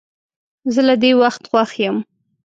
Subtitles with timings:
[0.73, 1.97] زه له دې وخت خوښ یم.